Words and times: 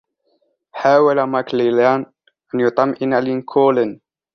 حاول 0.71 1.23
ماكليلان 1.23 2.05
أن 2.53 2.59
يطمئن 2.59 3.19
لينكولن. 3.19 3.99